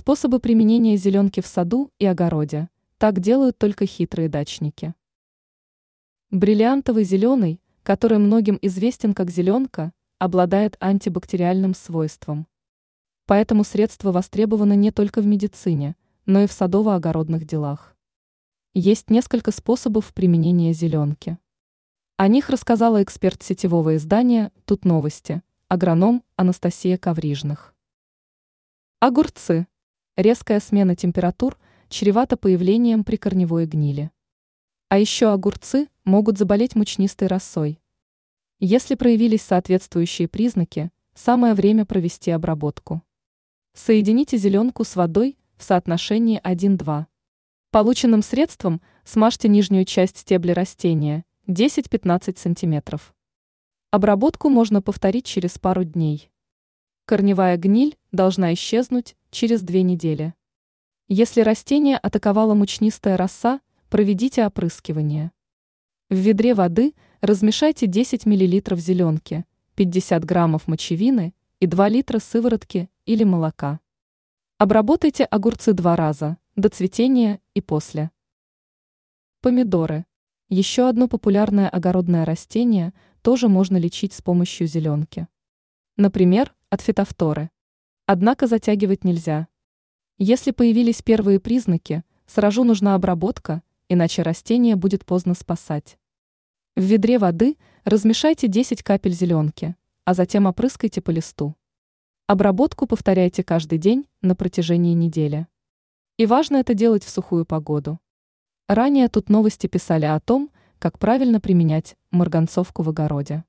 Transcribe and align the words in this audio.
Способы 0.00 0.38
применения 0.38 0.96
зеленки 0.96 1.40
в 1.40 1.46
саду 1.48 1.90
и 1.98 2.06
огороде. 2.06 2.68
Так 2.98 3.18
делают 3.18 3.58
только 3.58 3.84
хитрые 3.84 4.28
дачники. 4.28 4.94
Бриллиантовый 6.30 7.02
зеленый, 7.02 7.60
который 7.82 8.18
многим 8.18 8.60
известен 8.62 9.12
как 9.12 9.28
зеленка, 9.28 9.92
обладает 10.20 10.76
антибактериальным 10.78 11.74
свойством. 11.74 12.46
Поэтому 13.26 13.64
средство 13.64 14.12
востребовано 14.12 14.74
не 14.74 14.92
только 14.92 15.20
в 15.20 15.26
медицине, 15.26 15.96
но 16.26 16.42
и 16.42 16.46
в 16.46 16.52
садово-огородных 16.52 17.44
делах. 17.44 17.96
Есть 18.74 19.10
несколько 19.10 19.50
способов 19.50 20.14
применения 20.14 20.72
зеленки. 20.72 21.38
О 22.16 22.28
них 22.28 22.50
рассказала 22.50 23.02
эксперт 23.02 23.42
сетевого 23.42 23.96
издания 23.96 24.52
«Тут 24.64 24.84
новости», 24.84 25.42
агроном 25.66 26.22
Анастасия 26.36 26.98
Коврижных. 26.98 27.74
Огурцы. 29.00 29.66
Резкая 30.18 30.58
смена 30.58 30.96
температур 30.96 31.56
чревата 31.88 32.36
появлением 32.36 33.04
прикорневой 33.04 33.66
гнили. 33.66 34.10
А 34.88 34.98
еще 34.98 35.32
огурцы 35.32 35.86
могут 36.04 36.38
заболеть 36.38 36.74
мучнистой 36.74 37.28
росой. 37.28 37.80
Если 38.58 38.96
проявились 38.96 39.42
соответствующие 39.42 40.26
признаки, 40.26 40.90
самое 41.14 41.54
время 41.54 41.86
провести 41.86 42.32
обработку. 42.32 43.00
Соедините 43.74 44.38
зеленку 44.38 44.82
с 44.82 44.96
водой 44.96 45.38
в 45.56 45.62
соотношении 45.62 46.40
1-2. 46.42 47.06
Полученным 47.70 48.22
средством 48.22 48.80
смажьте 49.04 49.46
нижнюю 49.46 49.84
часть 49.84 50.16
стебля 50.16 50.52
растения 50.52 51.24
10-15 51.46 52.36
см. 52.36 53.00
Обработку 53.92 54.48
можно 54.48 54.82
повторить 54.82 55.26
через 55.26 55.60
пару 55.60 55.84
дней. 55.84 56.28
Корневая 57.08 57.56
гниль 57.56 57.96
должна 58.12 58.52
исчезнуть 58.52 59.16
через 59.30 59.62
две 59.62 59.82
недели. 59.82 60.34
Если 61.08 61.40
растение 61.40 61.96
атаковала 61.96 62.52
мучнистая 62.52 63.16
роса, 63.16 63.62
проведите 63.88 64.44
опрыскивание. 64.44 65.32
В 66.10 66.16
ведре 66.16 66.52
воды 66.52 66.92
размешайте 67.22 67.86
10 67.86 68.26
мл 68.26 68.76
зеленки, 68.76 69.46
50 69.76 70.22
граммов 70.26 70.68
мочевины 70.68 71.32
и 71.60 71.66
2 71.66 71.88
литра 71.88 72.18
сыворотки 72.18 72.90
или 73.06 73.24
молока. 73.24 73.80
Обработайте 74.58 75.24
огурцы 75.24 75.72
два 75.72 75.96
раза, 75.96 76.36
до 76.56 76.68
цветения 76.68 77.40
и 77.54 77.62
после. 77.62 78.10
Помидоры. 79.40 80.04
Еще 80.50 80.86
одно 80.86 81.08
популярное 81.08 81.70
огородное 81.70 82.26
растение 82.26 82.92
тоже 83.22 83.48
можно 83.48 83.78
лечить 83.78 84.12
с 84.12 84.20
помощью 84.20 84.66
зеленки. 84.66 85.26
Например, 86.00 86.54
от 86.70 86.80
фитофторы. 86.80 87.50
Однако 88.06 88.46
затягивать 88.46 89.02
нельзя. 89.02 89.48
Если 90.16 90.52
появились 90.52 91.02
первые 91.02 91.40
признаки, 91.40 92.04
сразу 92.24 92.62
нужна 92.62 92.94
обработка, 92.94 93.64
иначе 93.88 94.22
растение 94.22 94.76
будет 94.76 95.04
поздно 95.04 95.34
спасать. 95.34 95.98
В 96.76 96.82
ведре 96.82 97.18
воды 97.18 97.56
размешайте 97.82 98.46
10 98.46 98.84
капель 98.84 99.10
зеленки, 99.10 99.74
а 100.04 100.14
затем 100.14 100.46
опрыскайте 100.46 101.00
по 101.00 101.10
листу. 101.10 101.56
Обработку 102.28 102.86
повторяйте 102.86 103.42
каждый 103.42 103.78
день 103.78 104.06
на 104.22 104.36
протяжении 104.36 104.94
недели. 104.94 105.48
И 106.16 106.26
важно 106.26 106.58
это 106.58 106.74
делать 106.74 107.02
в 107.02 107.10
сухую 107.10 107.44
погоду. 107.44 107.98
Ранее 108.68 109.08
тут 109.08 109.30
новости 109.30 109.66
писали 109.66 110.04
о 110.04 110.20
том, 110.20 110.52
как 110.78 111.00
правильно 111.00 111.40
применять 111.40 111.96
марганцовку 112.12 112.84
в 112.84 112.88
огороде. 112.88 113.42